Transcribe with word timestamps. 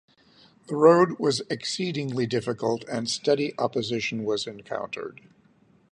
The 0.65 0.75
road 0.75 1.19
was 1.19 1.41
exceedingly 1.47 2.25
difficult 2.25 2.83
and 2.85 3.07
steady 3.07 3.53
opposition 3.59 4.23
was 4.23 4.47
encountered. 4.47 5.21